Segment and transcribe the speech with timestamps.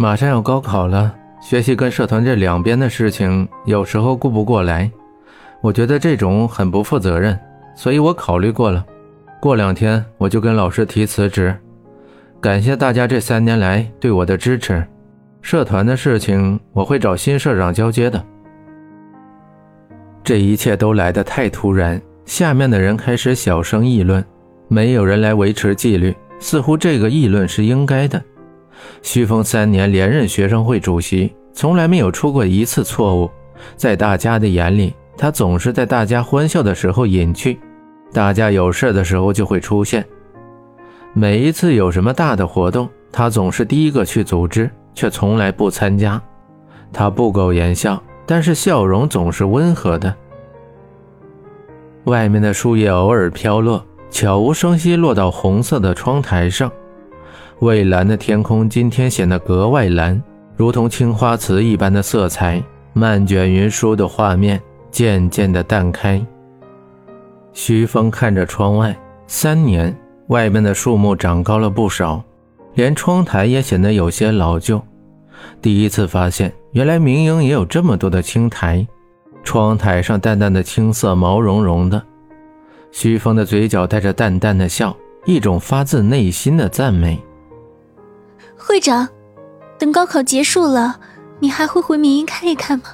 [0.00, 4.90] 马上要高考了，学习跟社团这两边的事情有时候顾不过来，
[5.60, 7.38] 我觉得这种很不负责任，
[7.74, 8.82] 所以我考虑过了，
[9.42, 11.54] 过两天我就跟老师提辞职。
[12.40, 14.82] 感谢大家这三年来对我的支持，
[15.42, 18.24] 社团的事情我会找新社长交接的。
[20.24, 24.24] 这一切都来得太突然，下面的人开始小声议论，
[24.66, 28.18] 没有人来维持纪律，似乎这个议论是应该的。
[29.02, 33.30] 徐峰三年连任学生会主席，从来没有出过一次错误。
[33.76, 37.58] 在大家的眼里，他总是在大家欢笑的时候隐去，
[38.12, 40.04] 大家有事的时候就会出现。
[41.12, 46.20] 每一次有什么大的活动，他总是第一个去组织，却从来不参加。
[46.92, 50.14] 他不苟言笑，但是笑容总是温和的。
[52.04, 56.70] 外面的树叶偶尔飘落，悄无声息落到红色的窗台上。
[57.60, 60.20] 蔚蓝的天空今天显得格外蓝，
[60.56, 62.62] 如同青花瓷一般的色彩。
[62.92, 66.20] 漫卷云舒的画面渐渐的淡开。
[67.52, 72.20] 徐峰看着窗外，三年，外面的树木长高了不少，
[72.74, 74.82] 连窗台也显得有些老旧。
[75.62, 78.84] 第一次发现，原来明英也有这么多的青苔，
[79.44, 82.02] 窗台上淡淡的青色，毛茸茸的。
[82.90, 84.96] 徐峰的嘴角带着淡淡的笑，
[85.26, 87.20] 一种发自内心的赞美。
[88.62, 89.08] 会长，
[89.78, 91.00] 等高考结束了，
[91.38, 92.84] 你还会回民营看一看吗？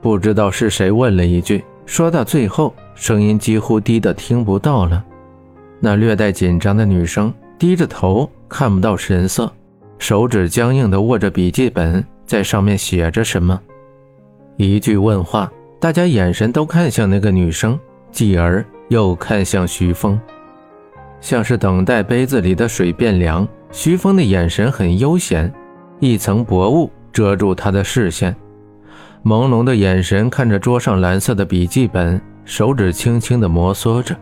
[0.00, 5.04] 不知道是谁问了一句，说到最后，声音几乎低得听不到了。
[5.78, 9.52] 那略带紧张的女生低着头，看不到神色，
[9.98, 13.60] 手指僵硬地握着笔记本，在上面写着什么。
[14.56, 17.78] 一句问话，大家眼神都看向那个女生，
[18.10, 20.18] 继而又看向徐峰，
[21.20, 23.46] 像是等待杯子里的水变凉。
[23.72, 25.50] 徐峰的眼神很悠闲，
[25.98, 28.36] 一层薄雾遮住他的视线，
[29.24, 34.14] 朦胧的眼神看着桌上蓝色的笔记本，手指轻轻地摩挲着。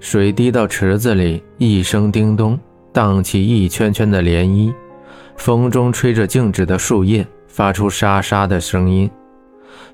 [0.00, 2.58] 水滴到池子里，一声叮咚，
[2.90, 4.72] 荡起一圈圈的涟漪，
[5.36, 9.10] 风中吹着静止的树叶，发出沙沙的声音。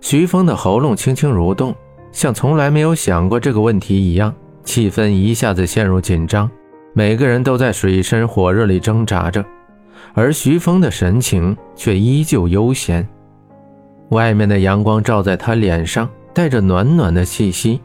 [0.00, 1.74] 徐峰的喉咙轻轻蠕动，
[2.12, 4.32] 像从来没有想过这个问题一样，
[4.62, 6.48] 气氛一下子陷入紧张。
[6.94, 9.44] 每个人都在水深火热里挣扎着，
[10.12, 13.08] 而徐峰的神情却依旧悠闲。
[14.10, 17.80] 外面的阳光照在他脸上，带着暖暖的气息。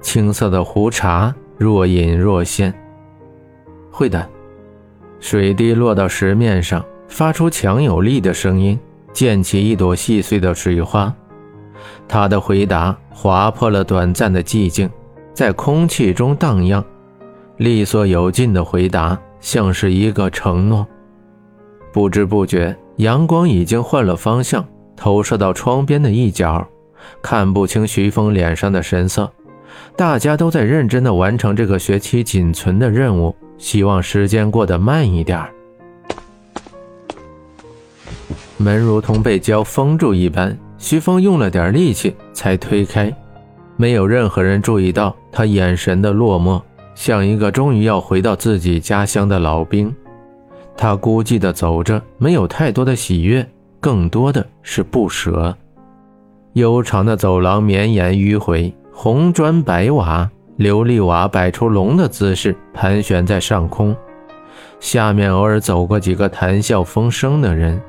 [0.00, 2.72] 青色的壶茶若隐若现。
[3.90, 4.28] 会的，
[5.20, 8.78] 水滴落到石面上，发出强有力的声音，
[9.12, 11.12] 溅起一朵细碎的水花。
[12.08, 14.88] 他的回答划破了短暂的寂静，
[15.34, 16.84] 在空气中荡漾。
[17.62, 20.84] 利索有劲的回答，像是一个承诺。
[21.92, 26.66] 不知不觉，阳光已经换了方向，投射到窗边的一角，
[27.22, 29.30] 看不清徐峰脸上的神色。
[29.94, 35.40] 大家都在认真的完成这个学期仅存的任务，希望时间过得慢一点。
[38.56, 43.14] 门如同被胶封住一般，徐峰用了点力气才推开。
[43.76, 46.60] 没有任何人注意到他眼神的落寞。
[46.94, 49.94] 像一个终于要回到自己家乡的老兵，
[50.76, 53.46] 他孤寂地走着，没有太多的喜悦，
[53.80, 55.56] 更多的是不舍。
[56.52, 63.96] 悠长的走廊绵延迂回，红砖白瓦，琉璃瓦摆出龙的姿势，盘旋在上空。
[64.78, 67.80] 下面偶尔走过几个谈笑风生的人。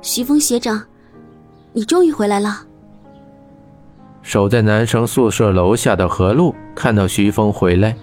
[0.00, 0.82] 徐峰学长，
[1.72, 2.64] 你终于回来了。
[4.24, 7.94] 守在男生宿舍楼下的何露看到徐峰回来，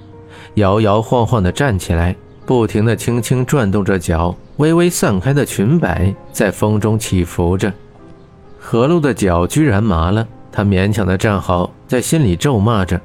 [0.54, 2.16] 摇摇晃晃地站起来，
[2.46, 7.74] 不停地轻轻转动着脚，微微散开的裙摆在风中起伏着。
[8.60, 13.02] 何露的脚居然麻了，她勉强地站好，在心里咒骂着，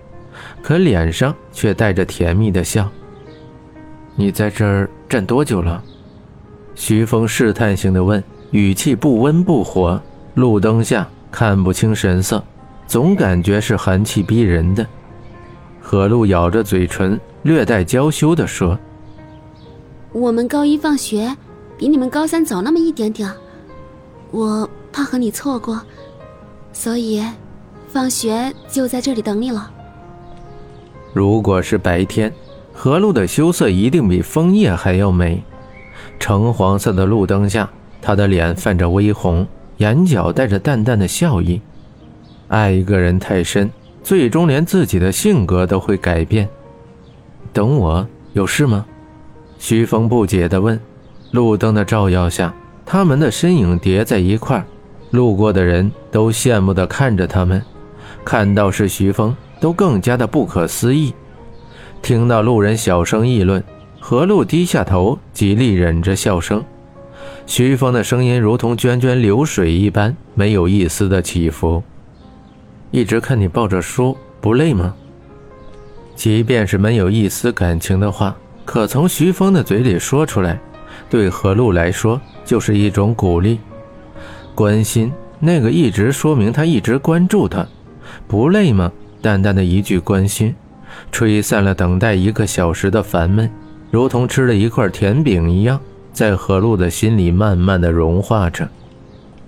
[0.62, 2.87] 可脸上却带着甜蜜的笑。
[4.15, 5.83] 你在这儿站多久了？
[6.74, 9.98] 徐峰试探性地问，语气不温不火，
[10.34, 12.45] 路灯下看不清神色。
[12.86, 14.86] 总感觉是寒气逼人的。
[15.80, 18.78] 何露咬着嘴唇，略带娇羞地说
[20.12, 21.36] ：“我们高一放学，
[21.78, 23.30] 比你们高三早那么一点点，
[24.30, 25.80] 我怕和你错过，
[26.72, 27.24] 所以
[27.88, 29.71] 放学就在这里等你了。”
[31.12, 32.33] 如果是白天，
[32.72, 35.42] 何露的羞涩一定比枫叶还要美。
[36.18, 37.71] 橙黄色的路灯下，
[38.03, 39.47] 她的脸泛着微红，
[39.78, 41.60] 眼角带着淡淡的笑意。
[42.48, 43.71] 爱一个人太深，
[44.03, 46.48] 最终连自己的性格都会改变。
[47.53, 48.84] 等我，有事吗？
[49.59, 50.78] 徐峰不解地问。
[51.33, 52.54] 路灯的照耀下，
[52.84, 54.65] 他们的身影叠在一块
[55.10, 57.60] 路过的人都羡慕地看着他们，
[58.25, 61.13] 看到是徐峰，都更加的不可思议。
[62.01, 63.63] 听到路人小声议论，
[63.98, 66.63] 何路低下头，极力忍着笑声。
[67.45, 71.83] 徐峰的声音如同涓涓流水一般，没有一丝的起伏。
[72.91, 74.94] 一直看你抱着书，不累吗？
[76.15, 78.34] 即便是没有一丝感情的话，
[78.65, 80.59] 可从徐峰的嘴里说出来，
[81.10, 83.59] 对何路来说就是一种鼓励。
[84.54, 87.66] 关心那个一直说明他一直关注他，
[88.27, 88.91] 不累吗？
[89.21, 90.54] 淡淡的一句关心，
[91.12, 93.50] 吹散了等待一个小时的烦闷，
[93.91, 95.78] 如同吃了一块甜饼一样，
[96.12, 98.66] 在何路的心里慢慢的融化着。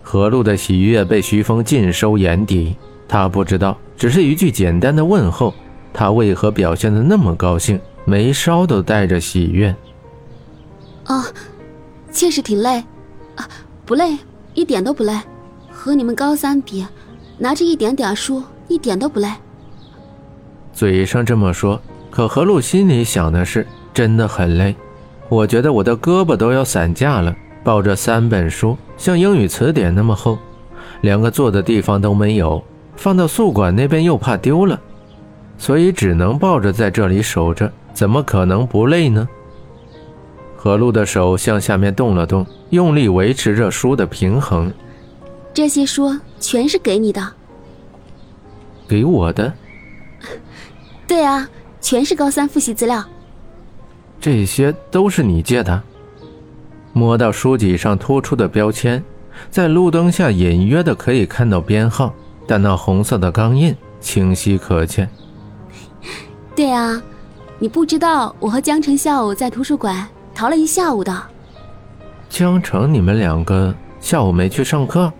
[0.02, 2.76] 何路的喜悦被徐峰尽收眼底，
[3.08, 5.54] 他不知道，只是一句简单的问候，
[5.92, 9.74] 他为何表现的那么高兴，眉梢都带着喜悦。
[11.06, 11.24] 哦，
[12.12, 12.84] 确实挺累，
[13.34, 13.48] 啊，
[13.86, 14.18] 不累。
[14.54, 15.16] 一点都不累，
[15.70, 16.84] 和你们高三比，
[17.36, 19.28] 拿着一点点书一点都不累。
[20.72, 23.64] 嘴上这么说，可何露心里想的是
[23.94, 24.74] 真的很累。
[25.28, 27.32] 我觉得我的胳膊都要散架了，
[27.62, 30.36] 抱着三本书，像英语词典那么厚，
[31.02, 32.60] 连个坐的地方都没有，
[32.98, 34.78] 放到宿管那边又怕丢了，
[35.56, 39.26] 所以只能抱着在这里守着，怎么可能不累呢？
[40.56, 44.72] 何露的手向下面动了动，用力维持着书的平衡。
[45.54, 47.24] 这些书全是给你的，
[48.88, 49.52] 给我的？
[51.06, 51.48] 对啊，
[51.80, 53.04] 全是高三复习资料。
[54.20, 55.80] 这些都是你借的？
[56.92, 59.02] 摸到书籍上突出的标签，
[59.50, 62.12] 在路灯下隐约的可以看到编号，
[62.48, 65.08] 但那红色的钢印清晰可见。
[66.56, 67.00] 对啊，
[67.60, 70.08] 你不知道我和江城下午在图书馆。
[70.34, 71.20] 逃了一下午的，
[72.28, 75.12] 江城，你们两个下午没去上课？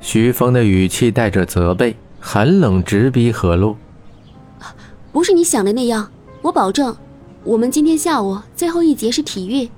[0.00, 3.76] 徐峰的语气带着责备，寒冷直逼何露。
[5.12, 6.10] 不是你想的那样，
[6.42, 6.96] 我保证，
[7.44, 9.70] 我们今天下午最后一节是体育，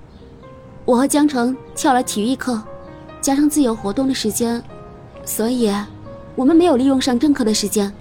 [0.87, 2.62] 我和江城翘了体育课，
[3.20, 4.62] 加上自由活动的时间，
[5.26, 5.70] 所以，
[6.40, 7.92] 我们没有利用上正课的时间。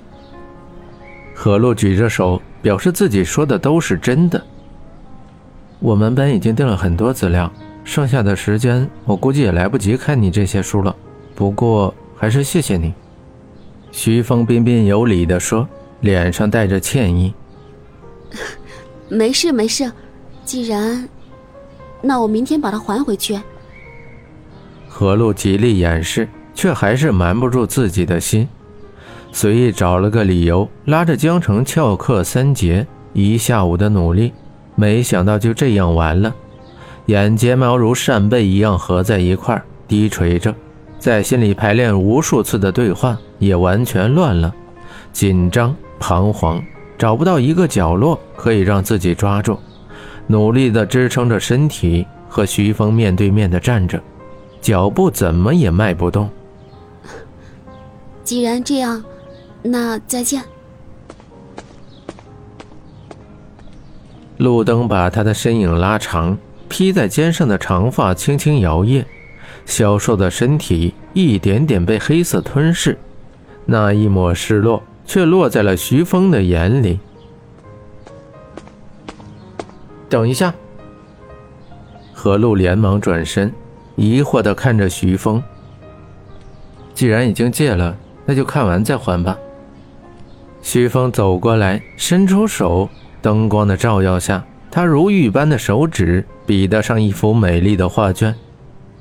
[1.35, 4.41] 何露举着手，表示自己说的都是真的。
[5.79, 7.51] 我们班已经订了很多资料，
[7.83, 10.95] 剩下的时间我估计也来不及看你这些书了。
[11.35, 12.93] 不过还是谢谢你。”
[13.91, 15.67] 徐峰彬彬有礼地说，
[15.99, 17.33] 脸上带着歉意。
[19.09, 19.91] “没事没事，
[20.45, 21.09] 既然……
[22.01, 23.37] 那我明天把它还回去。”
[24.87, 28.47] 何露极力掩饰，却还是瞒不住自己的心，
[29.31, 34.33] 随意找了个理由，拉着江城翘课三节，一下午的努力。
[34.75, 36.33] 没想到就这样完了，
[37.07, 40.55] 眼睫毛如扇贝一样合在一块低垂着，
[40.97, 44.53] 在心里排练无数次的对话也完全乱了，
[45.11, 46.63] 紧张彷徨，
[46.97, 49.57] 找不到一个角落可以让自己抓住，
[50.27, 54.01] 努力地支撑着身体和徐峰面对面的站着，
[54.61, 56.29] 脚步怎么也迈不动。
[58.29, 59.03] 既然这样，
[59.63, 60.43] 那再见。
[64.37, 66.37] 路灯把他的身影拉长，
[66.67, 69.03] 披在肩上的长发轻轻摇曳，
[69.65, 72.95] 消瘦的身体一点点被黑色吞噬，
[73.65, 76.99] 那一抹失落却落在了徐峰的眼里。
[80.07, 80.53] 等一下，
[82.13, 83.51] 何露连忙转身，
[83.95, 85.41] 疑惑的看着徐峰。
[86.93, 87.97] 既然已经戒了，
[88.29, 89.35] 那就看完再还吧。
[90.61, 92.87] 徐峰走过来，伸出手。
[93.23, 98.35] 灯光的照耀下，他如玉般的手指比得上一幅美丽的画卷。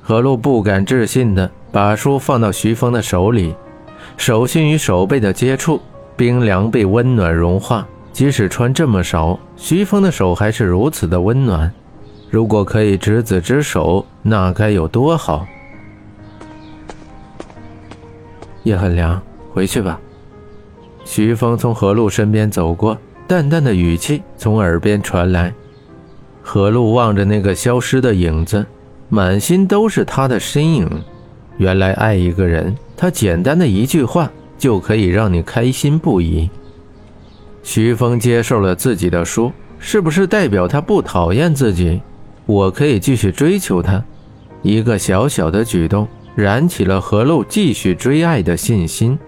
[0.00, 3.54] 何露不敢置信地把书放到徐峰的手里，
[4.16, 5.78] 手心与手背的接触，
[6.16, 7.87] 冰凉被温暖融化。
[8.11, 11.70] 即使穿这么少，徐峰的手还是如此的温暖。
[12.30, 15.47] 如果可以执子之手，那该有多好！
[18.65, 19.21] 夜很凉，
[19.53, 20.00] 回去吧。
[21.05, 22.97] 徐峰从何露身边走过。
[23.27, 25.53] 淡淡的语气从耳边传来，
[26.43, 28.65] 何露望着那个消失的影子，
[29.11, 30.88] 满心都是他的身影。
[31.59, 36.49] 原来爱一个人，他简单的一句话就可以让你开心不已。
[37.62, 42.00] 徐峰接受了自己的书，是不是代表他不讨厌自己？
[42.47, 44.03] 我可以继续追求他。
[44.62, 46.09] 一个小小的举动，
[46.40, 49.18] 燃起了何露继续追爱的信心。